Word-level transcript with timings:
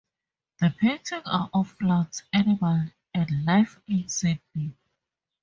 The 0.59 0.71
painting 0.79 1.21
are 1.27 1.51
of 1.53 1.77
plants, 1.77 2.23
animals 2.33 2.89
and 3.13 3.45
life 3.45 3.79
in 3.87 4.09
Sydney. 4.09 4.75